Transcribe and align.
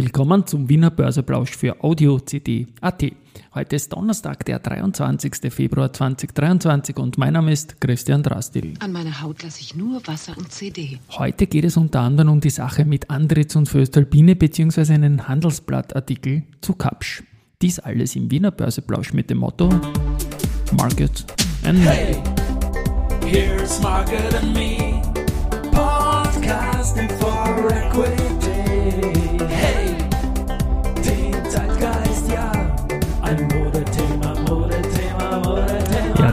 Willkommen 0.00 0.46
zum 0.46 0.68
Wiener 0.68 0.92
Börseplausch 0.92 1.56
für 1.56 1.82
Audio 1.82 2.20
CD 2.20 2.68
AT. 2.80 3.02
Heute 3.52 3.74
ist 3.74 3.92
Donnerstag, 3.92 4.44
der 4.44 4.60
23. 4.60 5.52
Februar 5.52 5.92
2023 5.92 6.96
und 6.98 7.18
mein 7.18 7.32
Name 7.32 7.50
ist 7.50 7.80
Christian 7.80 8.22
Drastil. 8.22 8.74
An 8.78 8.92
meiner 8.92 9.20
Haut 9.20 9.42
lasse 9.42 9.60
ich 9.60 9.74
nur 9.74 10.00
Wasser 10.06 10.38
und 10.38 10.52
CD. 10.52 11.00
Heute 11.10 11.48
geht 11.48 11.64
es 11.64 11.76
unter 11.76 12.02
anderem 12.02 12.30
um 12.30 12.40
die 12.40 12.48
Sache 12.48 12.84
mit 12.84 13.10
Andritz 13.10 13.56
und 13.56 13.68
Föstalpine 13.68 14.36
bzw. 14.36 14.92
einen 14.92 15.26
Handelsblattartikel 15.26 16.44
zu 16.60 16.74
Kapsch. 16.74 17.24
Dies 17.60 17.80
alles 17.80 18.14
im 18.14 18.30
Wiener 18.30 18.52
Börseplausch 18.52 19.12
mit 19.12 19.30
dem 19.30 19.38
Motto 19.38 19.68
Market 20.76 21.24
and 21.64 21.80
Me. 21.80 21.90
Hey, 21.90 22.22
here's 23.26 23.82
Market 23.82 24.32
and 24.32 24.54
Me, 24.54 25.02
podcasting 25.72 27.10
for 27.18 27.68
equity. 27.72 29.17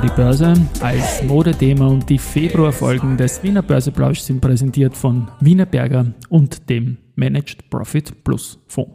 Die 0.06 0.16
Börse 0.16 0.54
als 0.82 1.24
Modethema 1.24 1.88
und 1.88 2.08
die 2.08 2.20
Februarfolgen 2.20 3.18
des 3.18 3.42
Wiener 3.42 3.64
Börseplausch 3.64 4.20
sind 4.20 4.40
präsentiert 4.40 4.96
von 4.96 5.32
Wiener 5.40 5.66
Berger 5.66 6.14
und 6.30 6.70
dem 6.70 7.00
Managed 7.16 7.72
Profit 7.72 8.24
Plus 8.24 8.60
Fonds. 8.68 8.92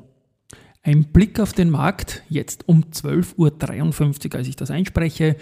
Ein 0.85 1.07
Blick 1.07 1.41
auf 1.41 1.53
den 1.53 1.71
Markt, 1.71 2.23
jetzt 2.29 2.69
um 2.69 2.85
12.53 2.85 4.27
Uhr, 4.27 4.35
als 4.39 4.47
ich 4.47 4.55
das 4.55 4.71
einspreche, 4.71 5.35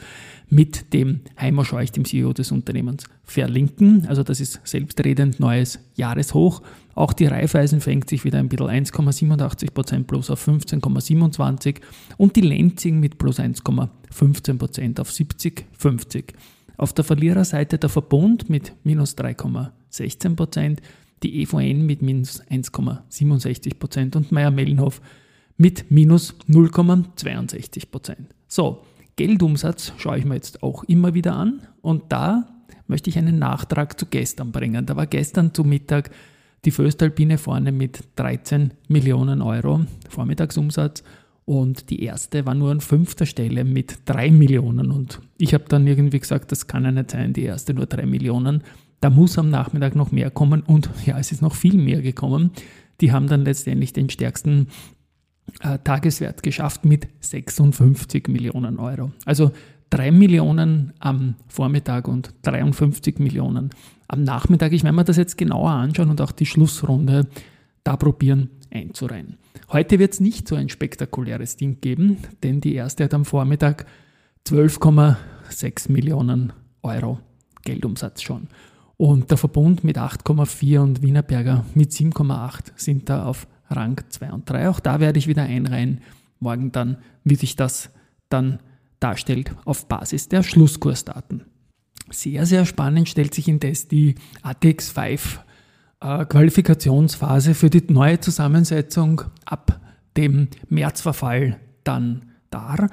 mit 0.49 0.93
dem 0.93 1.21
Heimer 1.39 1.65
Scheuch, 1.65 1.93
dem 1.93 2.05
CEO 2.05 2.33
des 2.33 2.53
Unternehmens, 2.53 3.05
verlinken. 3.25 4.07
Also 4.09 4.23
das 4.23 4.41
ist 4.41 4.61
selbstredend 4.65 5.41
neues 5.41 5.79
Jahreshoch. 5.95 6.63
Auch 6.95 7.13
die 7.13 7.27
Raiffeisen 7.27 7.81
fängt 7.81 8.09
sich 8.09 8.25
wieder 8.25 8.39
ein 8.39 8.49
bisschen 8.49 8.69
1,87% 8.69 10.05
plus 10.05 10.31
auf 10.31 10.47
15,27 10.47 11.77
und 12.17 12.37
die 12.37 12.41
Lenzing 12.43 13.01
mit 13.01 13.19
plus 13.19 13.39
1,15% 13.39 15.01
auf 15.01 15.11
70,50. 15.11 16.25
Auf 16.77 16.93
der 16.93 17.05
Verliererseite 17.05 17.79
der 17.79 17.89
Verbund 17.89 18.51
mit 18.51 18.73
minus 18.85 19.17
3,16%, 19.17 20.79
die 21.23 21.43
EVN 21.43 21.87
mit 21.87 22.03
minus 22.03 22.43
1,67% 22.43 24.17
und 24.17 24.33
Meier-Mellenhof 24.33 25.01
mit 25.57 25.91
minus 25.91 26.35
0,62%. 26.49 28.17
So, 28.49 28.85
Geldumsatz 29.17 29.93
schaue 29.97 30.19
ich 30.19 30.25
mir 30.25 30.35
jetzt 30.35 30.63
auch 30.63 30.85
immer 30.85 31.15
wieder 31.15 31.35
an 31.35 31.63
und 31.83 32.05
da 32.11 32.49
möchte 32.87 33.11
ich 33.11 33.19
einen 33.19 33.39
Nachtrag 33.39 33.99
zu 33.99 34.07
gestern 34.07 34.53
bringen. 34.53 34.87
Da 34.87 34.97
war 34.97 35.07
gestern 35.07 35.55
zu 35.55 35.65
Mittag 35.65 36.11
die 36.65 36.71
Föstalpine 36.71 37.39
vorne 37.39 37.73
mit 37.73 38.05
13 38.17 38.73
Millionen 38.89 39.43
Euro 39.43 39.85
Vormittagsumsatz 40.09 41.03
und 41.45 41.91
die 41.91 42.03
erste 42.03 42.47
war 42.47 42.55
nur 42.55 42.71
an 42.71 42.81
fünfter 42.81 43.27
Stelle 43.27 43.65
mit 43.65 43.99
3 44.07 44.31
Millionen 44.31 44.91
und 44.91 45.21
ich 45.37 45.53
habe 45.53 45.65
dann 45.69 45.87
irgendwie 45.87 46.19
gesagt, 46.19 46.53
das 46.53 46.67
kann 46.67 46.85
ja 46.85 46.93
nicht 46.93 47.11
sein, 47.11 47.35
die 47.35 47.43
erste 47.43 47.75
nur 47.75 47.87
3 47.87 48.07
Millionen. 48.07 48.63
Da 49.01 49.11
muss 49.11 49.39
am 49.39 49.51
Nachmittag 49.51 49.95
noch 49.95 50.11
mehr 50.11 50.31
kommen 50.31 50.63
und 50.63 50.89
ja, 51.05 51.19
es 51.19 51.33
ist 51.33 51.43
noch 51.43 51.55
viel 51.55 51.77
mehr 51.77 52.01
gekommen. 52.01 52.51
Die 53.01 53.13
haben 53.13 53.27
dann 53.27 53.45
letztendlich 53.45 53.93
den 53.93 54.09
stärksten 54.09 54.69
Tageswert 55.85 56.43
geschafft 56.43 56.85
mit 56.85 57.09
56 57.21 58.29
Millionen 58.29 58.79
Euro. 58.79 59.13
Also 59.25 59.53
3 59.91 60.11
Millionen 60.11 60.93
am 60.99 61.37
Vormittag 61.49 62.09
und 62.09 62.35
53 62.43 63.19
Millionen 63.19 63.71
am 64.09 64.25
Nachmittag. 64.25 64.73
Ich 64.73 64.83
werde 64.83 64.97
mir 64.97 65.05
das 65.05 65.17
jetzt 65.17 65.39
genauer 65.39 65.71
anschauen 65.71 66.11
und 66.11 66.21
auch 66.21 66.33
die 66.33 66.47
Schlussrunde 66.47 67.29
da 67.85 67.97
probieren 67.97 68.51
einzureihen. 68.71 69.39
Heute 69.71 69.99
wird 69.99 70.15
es 70.15 70.21
nicht 70.21 70.49
so 70.49 70.57
ein 70.57 70.69
spektakuläres 70.69 71.57
Ding 71.57 71.81
geben, 71.81 72.19
denn 72.43 72.61
die 72.61 72.75
erste 72.75 73.05
hat 73.05 73.15
am 73.15 73.25
Vormittag 73.25 73.87
12,6 74.47 75.93
Millionen 75.93 76.53
Euro 76.83 77.21
Geldumsatz 77.65 78.23
schon. 78.23 78.49
Und 78.97 79.31
der 79.31 79.39
Verbund 79.39 79.85
mit 79.85 79.99
8,4 79.99 80.79
und 80.79 81.03
Wienerberger 81.03 81.65
mit 81.75 81.91
7,8 81.91 82.73
sind 82.77 83.09
da 83.09 83.25
auf 83.25 83.47
Rang 83.77 84.01
2 84.09 84.33
und 84.33 84.49
3. 84.49 84.69
Auch 84.69 84.81
da 84.81 85.01
werde 85.01 85.19
ich 85.19 85.27
wieder 85.27 85.43
einreihen, 85.43 86.01
morgen 86.41 86.73
dann, 86.73 86.99
wie 87.25 87.37
sich 87.37 87.57
das 87.57 87.91
dann 88.29 88.59
darstellt 89.01 89.55
auf 89.65 89.87
Basis 89.87 90.29
der 90.29 90.43
Schlusskursdaten. 90.43 91.45
Sehr, 92.11 92.47
sehr 92.47 92.67
spannend 92.67 93.09
stellt 93.09 93.35
sich 93.35 93.49
indes 93.49 93.89
die 93.89 94.15
ATX5 94.43 95.39
äh, 96.01 96.25
Qualifikationsphase 96.27 97.55
für 97.55 97.71
die 97.71 97.83
neue 97.93 98.21
Zusammensetzung 98.21 99.23
ab 99.47 99.81
dem 100.17 100.49
Märzverfall 100.69 101.59
dann 101.83 102.31
dar. 102.51 102.89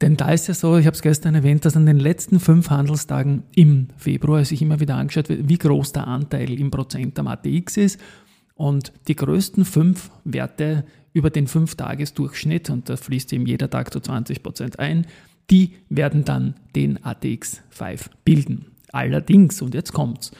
Denn 0.00 0.16
da 0.16 0.30
ist 0.30 0.48
ja 0.48 0.54
so, 0.54 0.76
ich 0.78 0.86
habe 0.86 0.96
es 0.96 1.02
gestern 1.02 1.34
erwähnt, 1.34 1.64
dass 1.64 1.76
an 1.76 1.86
den 1.86 1.98
letzten 1.98 2.40
fünf 2.40 2.70
Handelstagen 2.70 3.44
im 3.54 3.88
Februar 3.96 4.44
sich 4.44 4.62
immer 4.62 4.80
wieder 4.80 4.96
angeschaut 4.96 5.28
wird, 5.28 5.48
wie 5.48 5.58
groß 5.58 5.92
der 5.92 6.08
Anteil 6.08 6.58
im 6.58 6.70
Prozent 6.70 7.18
am 7.18 7.28
ATX 7.28 7.76
ist 7.76 8.00
und 8.54 8.92
die 9.08 9.16
größten 9.16 9.64
fünf 9.64 10.10
Werte 10.24 10.84
über 11.12 11.30
den 11.30 11.46
Fünf-Tages-Durchschnitt, 11.46 12.70
und 12.70 12.88
da 12.88 12.96
fließt 12.96 13.32
eben 13.32 13.46
jeder 13.46 13.68
Tag 13.68 13.92
zu 13.92 14.00
20 14.00 14.42
Prozent 14.42 14.78
ein, 14.78 15.06
die 15.50 15.72
werden 15.88 16.24
dann 16.24 16.54
den 16.74 16.98
ATX5 16.98 18.06
bilden. 18.24 18.66
Allerdings, 18.92 19.60
und 19.62 19.74
jetzt 19.74 19.92
kommt's, 19.92 20.32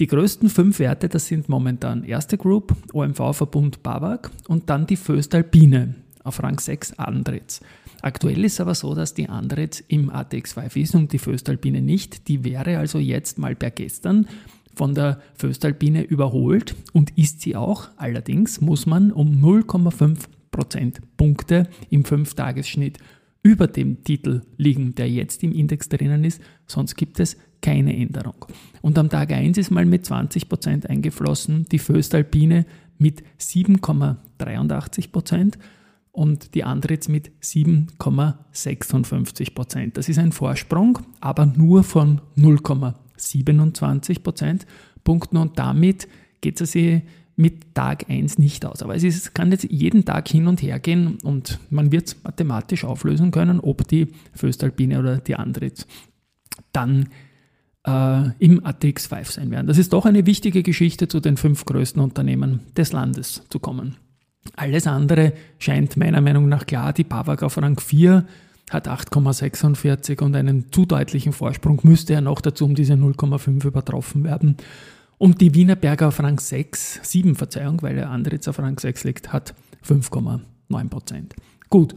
die 0.00 0.06
größten 0.06 0.48
fünf 0.48 0.78
Werte, 0.78 1.08
das 1.08 1.26
sind 1.26 1.48
momentan 1.48 2.04
erste 2.04 2.38
Group, 2.38 2.74
OMV-Verbund 2.92 3.82
BAWAG 3.82 4.30
und 4.46 4.70
dann 4.70 4.86
die 4.86 4.96
Föstalpine 4.96 5.96
auf 6.22 6.42
Rang 6.42 6.60
6 6.60 6.98
Andritz. 6.98 7.60
Aktuell 8.00 8.44
ist 8.44 8.60
aber 8.60 8.76
so, 8.76 8.94
dass 8.94 9.14
die 9.14 9.28
Andritz 9.28 9.82
im 9.88 10.10
ATX5 10.10 10.76
ist 10.76 10.94
und 10.94 11.12
die 11.12 11.18
Föstalpine 11.18 11.82
nicht. 11.82 12.28
Die 12.28 12.44
wäre 12.44 12.78
also 12.78 12.98
jetzt 12.98 13.38
mal 13.38 13.56
per 13.56 13.72
gestern 13.72 14.28
von 14.78 14.94
der 14.94 15.20
Föstalpine 15.34 16.04
überholt 16.04 16.74
und 16.92 17.18
ist 17.18 17.42
sie 17.42 17.56
auch. 17.56 17.88
Allerdings 17.96 18.60
muss 18.60 18.86
man 18.86 19.10
um 19.12 19.44
0,5 19.44 20.20
Prozentpunkte 20.52 21.68
im 21.90 22.04
5-Tagesschnitt 22.04 22.98
über 23.42 23.66
dem 23.66 24.04
Titel 24.04 24.42
liegen, 24.56 24.94
der 24.94 25.10
jetzt 25.10 25.42
im 25.42 25.52
Index 25.52 25.88
drinnen 25.88 26.22
ist, 26.24 26.40
sonst 26.66 26.94
gibt 26.96 27.18
es 27.18 27.36
keine 27.60 27.96
Änderung. 27.96 28.44
Und 28.80 28.96
am 28.98 29.10
Tag 29.10 29.32
1 29.32 29.58
ist 29.58 29.70
mal 29.70 29.84
mit 29.84 30.06
20 30.06 30.48
Prozent 30.48 30.88
eingeflossen, 30.88 31.66
die 31.70 31.80
Föstalpine 31.80 32.64
mit 32.98 33.24
7,83% 33.40 35.54
und 36.12 36.54
die 36.54 36.62
Andritz 36.62 37.08
mit 37.08 37.32
7,56%. 37.42 39.54
Prozent. 39.54 39.96
Das 39.96 40.08
ist 40.08 40.18
ein 40.18 40.30
Vorsprung, 40.30 41.00
aber 41.20 41.46
nur 41.46 41.82
von 41.82 42.20
0,27 43.18 44.22
Prozentpunkten 44.22 45.38
und 45.38 45.58
damit 45.58 46.08
geht 46.40 46.60
es 46.60 46.72
sich 46.72 47.02
mit 47.36 47.74
Tag 47.74 48.10
1 48.10 48.38
nicht 48.38 48.66
aus. 48.66 48.82
Aber 48.82 48.96
es 48.96 49.04
ist, 49.04 49.34
kann 49.34 49.52
jetzt 49.52 49.70
jeden 49.70 50.04
Tag 50.04 50.28
hin 50.28 50.48
und 50.48 50.60
her 50.60 50.80
gehen 50.80 51.18
und 51.22 51.60
man 51.70 51.92
wird 51.92 52.08
es 52.08 52.22
mathematisch 52.24 52.84
auflösen 52.84 53.30
können, 53.30 53.60
ob 53.60 53.86
die 53.86 54.08
Föstalpine 54.34 54.98
oder 54.98 55.18
die 55.18 55.36
Andritz 55.36 55.86
dann 56.72 57.08
äh, 57.86 58.30
im 58.38 58.64
ATX 58.64 59.06
5 59.06 59.30
sein 59.30 59.50
werden. 59.52 59.68
Das 59.68 59.78
ist 59.78 59.92
doch 59.92 60.04
eine 60.04 60.26
wichtige 60.26 60.64
Geschichte, 60.64 61.06
zu 61.06 61.20
den 61.20 61.36
fünf 61.36 61.64
größten 61.64 62.02
Unternehmen 62.02 62.60
des 62.76 62.92
Landes 62.92 63.44
zu 63.50 63.60
kommen. 63.60 63.96
Alles 64.56 64.86
andere 64.86 65.32
scheint 65.58 65.96
meiner 65.96 66.20
Meinung 66.20 66.48
nach 66.48 66.66
klar. 66.66 66.92
Die 66.92 67.04
BAWAG 67.04 67.42
auf 67.42 67.56
Rang 67.58 67.78
4 67.78 68.24
hat 68.70 68.88
8,46 68.88 70.22
und 70.22 70.34
einen 70.34 70.70
zu 70.72 70.86
deutlichen 70.86 71.32
Vorsprung 71.32 71.80
müsste 71.82 72.14
er 72.14 72.20
noch 72.20 72.40
dazu 72.40 72.64
um 72.64 72.74
diese 72.74 72.94
0,5 72.94 73.66
übertroffen 73.66 74.24
werden. 74.24 74.56
Und 75.18 75.40
die 75.40 75.54
Wienerberger 75.54 76.08
auf 76.08 76.20
Rang 76.20 76.38
6, 76.38 77.00
7 77.02 77.34
Verzeihung, 77.34 77.82
weil 77.82 77.96
der 77.96 78.10
andere 78.10 78.36
jetzt 78.36 78.48
auf 78.48 78.58
Rang 78.58 78.78
6 78.78 79.04
liegt, 79.04 79.32
hat 79.32 79.54
5,9 79.86 80.88
Prozent. 80.88 81.34
Gut, 81.68 81.96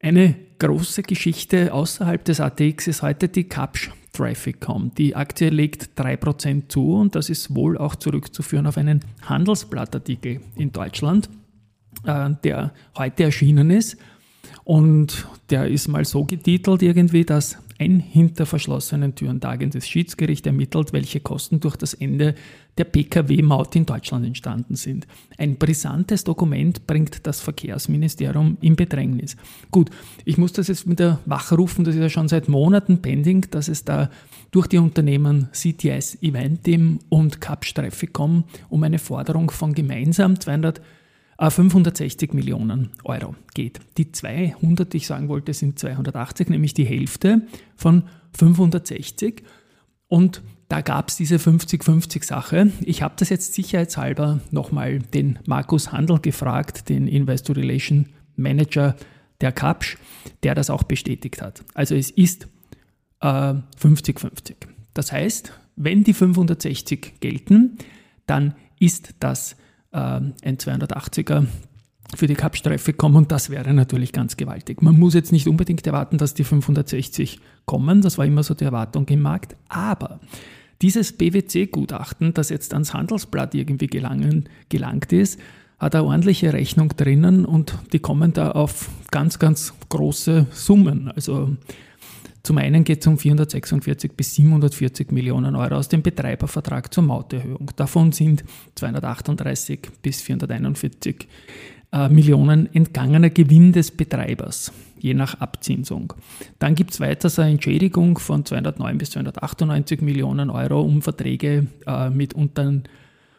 eine 0.00 0.34
große 0.58 1.02
Geschichte 1.02 1.72
außerhalb 1.72 2.24
des 2.24 2.40
ATX 2.40 2.86
ist 2.86 3.02
heute 3.02 3.28
die 3.28 3.44
Capsch 3.44 3.90
Traffic.com. 4.12 4.92
Die 4.96 5.16
Aktie 5.16 5.50
legt 5.50 5.98
3% 6.00 6.68
zu 6.68 6.94
und 6.94 7.14
das 7.14 7.28
ist 7.28 7.54
wohl 7.54 7.76
auch 7.76 7.96
zurückzuführen 7.96 8.66
auf 8.66 8.78
einen 8.78 9.00
Handelsblattartikel 9.22 10.40
in 10.56 10.72
Deutschland, 10.72 11.28
äh, 12.04 12.30
der 12.44 12.72
heute 12.96 13.24
erschienen 13.24 13.70
ist. 13.70 13.96
Und 14.64 15.26
der 15.50 15.68
ist 15.68 15.88
mal 15.88 16.04
so 16.04 16.24
getitelt 16.24 16.82
irgendwie, 16.82 17.24
dass 17.24 17.58
ein 17.78 17.98
hinter 17.98 18.46
verschlossenen 18.46 19.14
Türen 19.14 19.40
tagendes 19.40 19.88
Schiedsgericht 19.88 20.46
ermittelt, 20.46 20.92
welche 20.92 21.20
Kosten 21.20 21.60
durch 21.60 21.76
das 21.76 21.94
Ende 21.94 22.34
der 22.78 22.84
Pkw-Maut 22.84 23.76
in 23.76 23.86
Deutschland 23.86 24.26
entstanden 24.26 24.74
sind. 24.74 25.06
Ein 25.38 25.56
brisantes 25.56 26.24
Dokument 26.24 26.86
bringt 26.86 27.26
das 27.26 27.40
Verkehrsministerium 27.40 28.58
in 28.60 28.76
Bedrängnis. 28.76 29.36
Gut, 29.70 29.90
ich 30.24 30.38
muss 30.38 30.52
das 30.52 30.68
jetzt 30.68 30.88
wieder 30.88 31.20
wachrufen, 31.26 31.84
das 31.84 31.94
ist 31.94 32.00
ja 32.00 32.08
schon 32.08 32.28
seit 32.28 32.48
Monaten 32.48 32.98
pending, 33.02 33.46
dass 33.50 33.68
es 33.68 33.84
da 33.84 34.10
durch 34.50 34.66
die 34.66 34.78
Unternehmen 34.78 35.48
CTS 35.52 36.22
Eventim 36.22 37.00
und 37.08 37.40
Capsch 37.40 37.74
Trafficom 37.74 38.44
um 38.68 38.82
eine 38.82 38.98
Forderung 38.98 39.50
von 39.50 39.74
gemeinsam 39.74 40.38
200 40.38 40.80
560 41.38 42.30
äh, 42.32 42.36
Millionen 42.36 42.90
Euro 43.04 43.34
geht. 43.54 43.80
Die 43.96 44.12
200, 44.12 44.92
die 44.92 44.98
ich 44.98 45.06
sagen 45.06 45.28
wollte, 45.28 45.52
sind 45.52 45.78
280, 45.78 46.48
nämlich 46.48 46.74
die 46.74 46.84
Hälfte 46.84 47.42
von 47.76 48.04
560. 48.36 49.42
Und 50.08 50.42
da 50.68 50.80
gab 50.80 51.08
es 51.08 51.16
diese 51.16 51.36
50-50-Sache. 51.36 52.70
Ich 52.84 53.02
habe 53.02 53.14
das 53.18 53.28
jetzt 53.28 53.54
sicherheitshalber 53.54 54.40
nochmal 54.50 55.00
den 55.00 55.38
Markus 55.46 55.92
Handel 55.92 56.18
gefragt, 56.20 56.88
den 56.88 57.06
Investor 57.08 57.56
Relation 57.56 58.06
Manager 58.36 58.96
der 59.40 59.52
Kapsch, 59.52 59.98
der 60.42 60.54
das 60.54 60.70
auch 60.70 60.84
bestätigt 60.84 61.42
hat. 61.42 61.64
Also 61.74 61.94
es 61.94 62.10
ist 62.10 62.48
50-50. 63.20 64.50
Äh, 64.50 64.54
das 64.94 65.12
heißt, 65.12 65.52
wenn 65.76 66.04
die 66.04 66.14
560 66.14 67.20
gelten, 67.20 67.78
dann 68.26 68.54
ist 68.78 69.14
das 69.20 69.56
äh, 69.94 70.20
ein 70.42 70.58
280er 70.58 71.46
für 72.14 72.26
die 72.26 72.34
Cup-Streife 72.34 72.92
kommen 72.92 73.16
und 73.16 73.32
das 73.32 73.50
wäre 73.50 73.72
natürlich 73.72 74.12
ganz 74.12 74.36
gewaltig. 74.36 74.82
Man 74.82 74.98
muss 74.98 75.14
jetzt 75.14 75.32
nicht 75.32 75.48
unbedingt 75.48 75.86
erwarten, 75.86 76.18
dass 76.18 76.34
die 76.34 76.44
560 76.44 77.40
kommen, 77.64 78.02
das 78.02 78.18
war 78.18 78.26
immer 78.26 78.42
so 78.42 78.54
die 78.54 78.64
Erwartung 78.64 79.08
im 79.08 79.22
Markt, 79.22 79.56
aber 79.68 80.20
dieses 80.82 81.12
BWC-Gutachten, 81.12 82.34
das 82.34 82.50
jetzt 82.50 82.74
ans 82.74 82.92
Handelsblatt 82.92 83.54
irgendwie 83.54 83.86
gelangen, 83.86 84.48
gelangt 84.68 85.12
ist, 85.12 85.40
hat 85.78 85.94
eine 85.94 86.04
ordentliche 86.04 86.52
Rechnung 86.52 86.90
drinnen 86.96 87.44
und 87.44 87.78
die 87.92 87.98
kommen 87.98 88.32
da 88.32 88.50
auf 88.50 88.90
ganz, 89.10 89.38
ganz 89.38 89.74
große 89.88 90.46
Summen. 90.50 91.10
Also 91.10 91.56
zum 92.44 92.58
einen 92.58 92.84
geht 92.84 93.00
es 93.00 93.06
um 93.06 93.16
446 93.16 94.12
bis 94.12 94.34
740 94.34 95.10
Millionen 95.12 95.56
Euro 95.56 95.76
aus 95.76 95.88
dem 95.88 96.02
Betreibervertrag 96.02 96.92
zur 96.92 97.02
Mauterhöhung. 97.02 97.70
Davon 97.74 98.12
sind 98.12 98.44
238 98.74 99.80
bis 100.02 100.20
441 100.20 101.26
äh, 101.92 102.08
Millionen 102.10 102.72
entgangener 102.74 103.30
Gewinn 103.30 103.72
des 103.72 103.90
Betreibers, 103.90 104.72
je 105.00 105.14
nach 105.14 105.40
Abzinsung. 105.40 106.12
Dann 106.58 106.74
gibt 106.74 106.92
es 106.92 107.00
weiter 107.00 107.30
eine 107.42 107.52
Entschädigung 107.52 108.18
von 108.18 108.44
209 108.44 108.98
bis 108.98 109.10
298 109.12 110.02
Millionen 110.02 110.50
Euro, 110.50 110.82
um 110.82 111.00
Verträge 111.00 111.68
äh, 111.86 112.10
mit 112.10 112.34
Unternehmen 112.34 112.84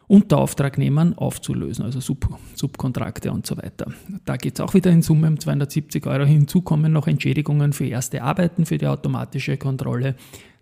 Unterauftragnehmern 0.08 1.14
aufzulösen, 1.14 1.84
also 1.84 2.00
Sub 2.00 2.28
Subkontrakte 2.54 3.32
und 3.32 3.46
so 3.46 3.56
weiter. 3.56 3.92
Da 4.24 4.36
geht 4.36 4.54
es 4.54 4.60
auch 4.60 4.74
wieder 4.74 4.90
in 4.90 5.02
Summe 5.02 5.28
um 5.28 5.38
270 5.38 6.06
Euro. 6.06 6.24
Hinzu 6.24 6.62
kommen 6.62 6.92
noch 6.92 7.06
Entschädigungen 7.06 7.72
für 7.72 7.86
erste 7.86 8.22
Arbeiten 8.22 8.66
für 8.66 8.78
die 8.78 8.86
automatische 8.86 9.56
Kontrolle, 9.56 10.14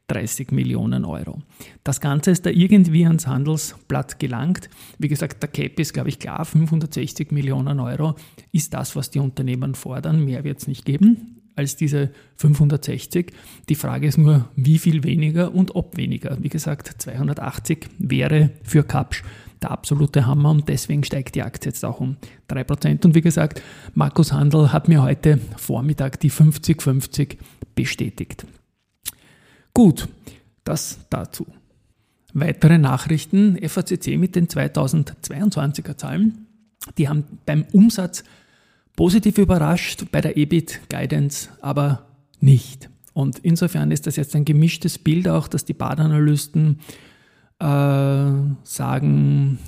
30 0.09 0.51
Millionen 0.53 1.05
Euro. 1.05 1.43
Das 1.83 2.01
Ganze 2.01 2.31
ist 2.31 2.45
da 2.45 2.51
irgendwie 2.51 3.07
ans 3.07 3.27
Handelsblatt 3.27 4.19
gelangt. 4.19 4.69
Wie 4.99 5.09
gesagt, 5.09 5.43
der 5.43 5.51
Cap 5.51 5.79
ist, 5.79 5.95
glaube 5.95 6.11
ich, 6.11 6.19
klar, 6.19 6.45
560 6.45 7.33
Millionen 7.33 7.81
Euro 7.81 8.15
ist 8.53 8.75
das, 8.75 8.97
was 8.97 9.11
die 9.11 9.19
Unternehmen 9.19 9.75
fordern. 9.75 10.25
Mehr 10.25 10.45
wird 10.45 10.59
es 10.59 10.69
nicht 10.69 10.85
geben 10.85 11.34
als 11.57 11.77
diese 11.77 12.11
560. 12.37 13.33
Die 13.69 13.75
Frage 13.75 14.07
ist 14.07 14.19
nur, 14.19 14.49
wie 14.57 14.79
viel 14.79 15.05
weniger 15.05 15.55
und 15.55 15.75
ob 15.77 15.97
weniger. 15.97 16.37
Wie 16.41 16.49
gesagt, 16.49 16.91
280 16.99 17.89
wäre 17.99 18.51
für 18.63 18.83
Kapsch 18.83 19.23
der 19.63 19.71
absolute 19.71 20.27
Hammer 20.27 20.51
und 20.51 20.69
deswegen 20.69 21.05
steigt 21.05 21.35
die 21.35 21.43
Aktie 21.43 21.71
jetzt 21.71 21.85
auch 21.85 22.01
um 22.01 22.17
3%. 22.51 23.05
Und 23.05 23.15
wie 23.15 23.23
gesagt, 23.23 23.63
Markus 23.95 24.33
Handel 24.33 24.73
hat 24.73 24.89
mir 24.89 25.03
heute 25.03 25.39
Vormittag 25.57 26.21
die 26.21 26.31
50-50 26.31 27.39
bestätigt. 27.75 28.47
Gut, 29.73 30.09
das 30.65 30.99
dazu. 31.09 31.47
Weitere 32.35 32.79
Nachrichten, 32.79 33.59
FACC 33.67 34.19
mit 34.19 34.37
den 34.37 34.49
2022er 34.49 35.97
Zahlen. 35.97 36.47
Die 36.99 37.09
haben 37.09 37.25
beim 37.47 37.65
Umsatz 37.73 38.25
positiv 38.97 39.39
überrascht, 39.39 40.05
bei 40.13 40.21
der 40.21 40.37
EBIT-Guidance 40.37 41.51
aber 41.61 42.07
nicht. 42.41 42.91
Und 43.13 43.39
insofern 43.39 43.91
ist 43.91 44.07
das 44.07 44.17
jetzt 44.17 44.35
ein 44.35 44.45
gemischtes 44.45 44.99
Bild 44.99 45.29
auch, 45.29 45.49
dass 45.49 45.65
die 45.65 45.73
Badanalysten 45.73 46.81
äh, 47.61 47.65
sagen, 48.65 49.59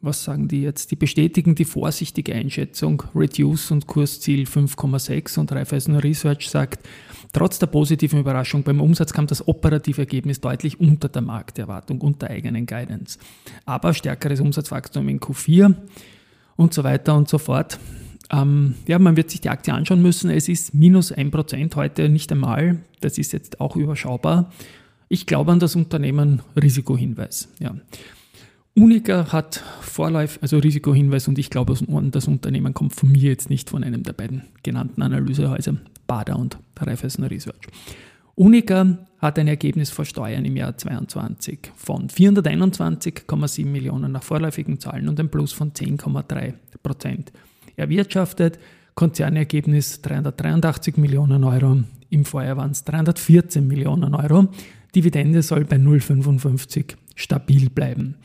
was 0.00 0.22
sagen 0.22 0.46
die 0.46 0.62
jetzt? 0.62 0.90
Die 0.92 0.96
bestätigen 0.96 1.54
die 1.54 1.64
vorsichtige 1.64 2.34
Einschätzung, 2.34 3.02
Reduce 3.14 3.72
und 3.72 3.86
Kursziel 3.86 4.44
5,6 4.44 5.38
und 5.38 5.50
Raiffeisen 5.50 5.96
Research 5.96 6.48
sagt, 6.48 6.86
trotz 7.32 7.58
der 7.58 7.66
positiven 7.66 8.20
Überraschung 8.20 8.62
beim 8.62 8.80
Umsatz 8.80 9.12
kam 9.12 9.26
das 9.26 9.46
operative 9.48 10.02
Ergebnis 10.02 10.40
deutlich 10.40 10.78
unter 10.78 11.08
der 11.08 11.22
Markterwartung 11.22 12.00
und 12.00 12.22
der 12.22 12.30
eigenen 12.30 12.66
Guidance. 12.66 13.18
Aber 13.64 13.92
stärkeres 13.92 14.40
Umsatzwachstum 14.40 15.08
in 15.08 15.18
Q4 15.18 15.74
und 16.54 16.72
so 16.72 16.84
weiter 16.84 17.16
und 17.16 17.28
so 17.28 17.38
fort. 17.38 17.78
Ähm, 18.30 18.74
ja, 18.86 18.98
man 18.98 19.16
wird 19.16 19.30
sich 19.30 19.40
die 19.40 19.50
Aktie 19.50 19.72
anschauen 19.72 20.02
müssen. 20.02 20.30
Es 20.30 20.48
ist 20.48 20.74
minus 20.74 21.12
1% 21.12 21.74
heute 21.76 22.08
nicht 22.08 22.32
einmal. 22.32 22.78
Das 23.00 23.18
ist 23.18 23.32
jetzt 23.32 23.60
auch 23.60 23.76
überschaubar. 23.76 24.52
Ich 25.08 25.26
glaube 25.26 25.52
an 25.52 25.60
das 25.60 25.76
Unternehmen 25.76 26.42
Risikohinweis. 26.60 27.48
Ja. 27.60 27.76
Unica 28.74 29.32
hat 29.32 29.62
Vorläuf, 29.80 30.38
also 30.42 30.58
Risikohinweis 30.58 31.28
und 31.28 31.38
ich 31.38 31.48
glaube 31.48 31.74
an 31.88 32.10
das 32.10 32.28
Unternehmen 32.28 32.74
kommt 32.74 32.94
von 32.94 33.10
mir 33.10 33.30
jetzt 33.30 33.48
nicht 33.48 33.70
von 33.70 33.82
einem 33.82 34.02
der 34.02 34.12
beiden 34.12 34.42
genannten 34.62 35.00
Analysehäuser, 35.00 35.76
Bader 36.06 36.38
und 36.38 36.58
Raiffeisen 36.78 37.24
Research. 37.24 37.68
Unica 38.34 38.98
hat 39.18 39.38
ein 39.38 39.48
Ergebnis 39.48 39.88
vor 39.88 40.04
Steuern 40.04 40.44
im 40.44 40.56
Jahr 40.56 40.76
2022 40.76 41.72
von 41.74 42.08
421,7 42.08 43.64
Millionen 43.64 44.12
nach 44.12 44.22
vorläufigen 44.22 44.78
Zahlen 44.78 45.08
und 45.08 45.18
ein 45.18 45.30
Plus 45.30 45.52
von 45.52 45.72
10,3 45.72 46.52
Prozent 46.82 47.32
erwirtschaftet. 47.76 48.58
Konzernergebnis 48.94 50.00
383 50.02 50.96
Millionen 50.96 51.44
Euro, 51.44 51.82
im 52.08 52.24
Vorjahr 52.24 52.56
waren 52.56 52.70
es 52.70 52.84
314 52.84 53.66
Millionen 53.66 54.14
Euro. 54.14 54.48
Dividende 54.94 55.42
soll 55.42 55.64
bei 55.64 55.76
0,55 55.76 56.94
stabil 57.14 57.68
bleiben. 57.68 58.16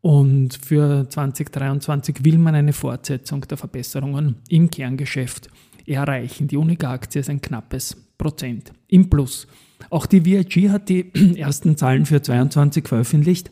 Und 0.00 0.54
für 0.54 1.08
2023 1.08 2.24
will 2.24 2.38
man 2.38 2.54
eine 2.54 2.72
Fortsetzung 2.72 3.42
der 3.42 3.58
Verbesserungen 3.58 4.36
im 4.48 4.70
Kerngeschäft 4.70 5.48
erreichen. 5.86 6.48
Die 6.48 6.56
Unica-Aktie 6.56 7.20
ist 7.20 7.30
ein 7.30 7.42
knappes 7.42 7.96
Prozent 8.16 8.72
im 8.88 9.10
Plus. 9.10 9.46
Auch 9.90 10.06
die 10.06 10.24
VIG 10.24 10.70
hat 10.70 10.88
die 10.88 11.12
ersten 11.38 11.76
Zahlen 11.76 12.06
für 12.06 12.22
2022 12.22 12.88
veröffentlicht 12.88 13.50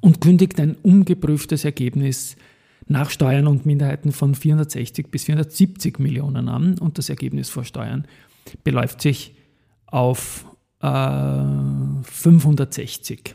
und 0.00 0.20
kündigt 0.20 0.58
ein 0.60 0.76
umgeprüftes 0.82 1.64
Ergebnis 1.64 2.36
nach 2.90 3.10
Steuern 3.10 3.46
und 3.46 3.66
Minderheiten 3.66 4.12
von 4.12 4.34
460 4.34 5.10
bis 5.10 5.24
470 5.24 5.98
Millionen 6.00 6.48
an 6.48 6.78
und 6.78 6.98
das 6.98 7.08
Ergebnis 7.08 7.48
vor 7.48 7.64
Steuern 7.64 8.06
beläuft 8.64 9.00
sich 9.00 9.34
auf 9.86 10.44
äh, 10.80 11.44
560 12.02 13.34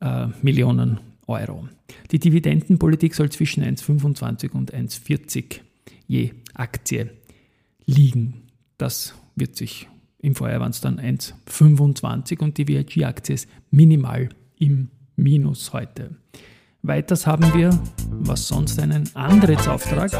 äh, 0.00 0.26
Millionen 0.42 0.98
Euro. 1.28 1.68
Die 2.10 2.18
Dividendenpolitik 2.18 3.14
soll 3.14 3.30
zwischen 3.30 3.62
1,25 3.62 4.50
und 4.50 4.74
1,40 4.74 5.60
je 6.08 6.32
Aktie 6.54 7.10
liegen. 7.86 8.42
Das 8.78 9.14
wird 9.36 9.56
sich 9.56 9.88
im 10.18 10.34
Vorjahr 10.34 10.60
waren 10.60 10.70
es 10.70 10.80
dann 10.80 10.98
1,25 10.98 12.40
und 12.40 12.56
die 12.56 12.66
VIG-Aktie 12.66 13.34
ist 13.34 13.48
minimal 13.70 14.30
im 14.58 14.88
Minus 15.16 15.72
heute. 15.74 16.16
Weiters 16.86 17.26
haben 17.26 17.50
wir, 17.54 17.70
was 18.10 18.46
sonst, 18.46 18.78
einen 18.78 19.08
Antrittsauftrag. 19.14 20.10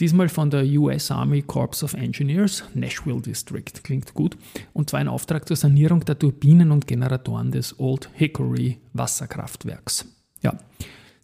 Diesmal 0.00 0.28
von 0.28 0.50
der 0.50 0.64
US 0.64 1.12
Army 1.12 1.40
Corps 1.40 1.84
of 1.84 1.94
Engineers, 1.94 2.64
Nashville 2.74 3.20
District, 3.20 3.72
klingt 3.84 4.12
gut. 4.12 4.36
Und 4.72 4.90
zwar 4.90 4.98
ein 4.98 5.06
Auftrag 5.06 5.46
zur 5.46 5.54
Sanierung 5.54 6.04
der 6.04 6.18
Turbinen 6.18 6.72
und 6.72 6.88
Generatoren 6.88 7.52
des 7.52 7.78
Old 7.78 8.10
Hickory 8.14 8.78
Wasserkraftwerks. 8.92 10.04
Ja. 10.40 10.58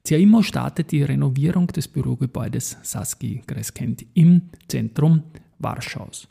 CIMO 0.07 0.43
startet 0.43 0.93
die 0.93 1.03
Renovierung 1.03 1.67
des 1.67 1.89
Bürogebäudes 1.89 2.79
Saski 2.83 3.43
Greskent 3.45 4.07
im 4.15 4.43
Zentrum 4.69 5.25
Warschaus. 5.59 6.29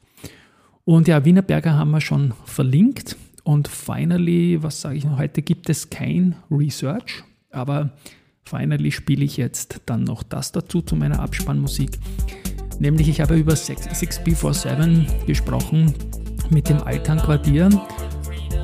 Und 0.85 1.09
ja, 1.09 1.25
Wienerberger 1.25 1.73
haben 1.73 1.91
wir 1.91 1.99
schon 1.99 2.33
verlinkt. 2.45 3.17
Und 3.43 3.67
finally, 3.67 4.63
was 4.63 4.79
sage 4.79 4.95
ich 4.95 5.03
noch, 5.03 5.17
heute 5.17 5.41
gibt 5.41 5.69
es 5.69 5.89
kein 5.89 6.37
Research 6.49 7.25
aber 7.57 7.89
finally 8.45 8.91
spiele 8.91 9.25
ich 9.25 9.37
jetzt 9.37 9.81
dann 9.85 10.03
noch 10.03 10.23
das 10.23 10.51
dazu 10.51 10.81
zu 10.81 10.95
meiner 10.95 11.19
Abspannmusik. 11.19 11.99
Nämlich 12.79 13.09
ich 13.09 13.19
habe 13.21 13.35
über 13.35 13.53
6B47 13.53 15.25
gesprochen 15.25 15.93
mit 16.49 16.69
dem 16.69 16.81
Altern-Quartier 16.81 17.69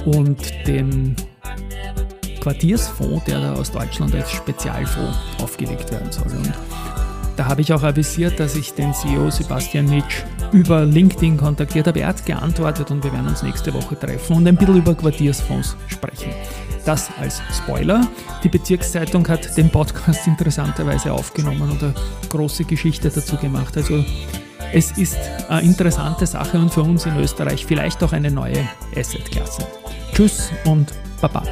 und 0.05 0.67
dem 0.67 1.15
Quartiersfonds, 2.39 3.25
der 3.25 3.39
da 3.39 3.53
aus 3.55 3.71
Deutschland 3.71 4.13
als 4.13 4.31
Spezialfonds 4.31 5.17
aufgelegt 5.41 5.91
werden 5.91 6.11
soll. 6.11 6.31
Und 6.37 6.53
da 7.35 7.45
habe 7.45 7.61
ich 7.61 7.73
auch 7.73 7.81
avisiert, 7.81 8.39
dass 8.39 8.55
ich 8.55 8.73
den 8.73 8.93
CEO 8.93 9.31
Sebastian 9.31 9.85
Nitsch 9.85 10.21
über 10.51 10.85
LinkedIn 10.85 11.37
kontaktiert 11.37 11.87
habe. 11.87 12.01
Er 12.01 12.09
hat 12.09 12.25
geantwortet 12.25 12.91
und 12.91 13.03
wir 13.03 13.11
werden 13.11 13.27
uns 13.27 13.41
nächste 13.41 13.73
Woche 13.73 13.97
treffen 13.97 14.35
und 14.37 14.47
ein 14.47 14.55
bisschen 14.55 14.77
über 14.77 14.93
Quartiersfonds 14.93 15.75
sprechen. 15.87 16.31
Das 16.85 17.09
als 17.19 17.41
Spoiler. 17.51 18.07
Die 18.43 18.49
Bezirkszeitung 18.49 19.27
hat 19.27 19.55
den 19.57 19.69
Podcast 19.69 20.27
interessanterweise 20.27 21.13
aufgenommen 21.13 21.77
eine 21.79 21.93
große 22.29 22.65
Geschichte 22.65 23.09
dazu 23.09 23.37
gemacht. 23.37 23.77
Also 23.77 24.03
es 24.73 24.97
ist 24.97 25.17
eine 25.49 25.61
interessante 25.61 26.25
Sache 26.25 26.57
und 26.57 26.73
für 26.73 26.81
uns 26.81 27.05
in 27.05 27.17
Österreich 27.17 27.65
vielleicht 27.65 28.03
auch 28.03 28.11
eine 28.11 28.31
neue 28.31 28.67
Assetklasse. 28.95 29.65
Tschüss 30.13 30.51
und 30.65 30.93
Baba. 31.21 31.43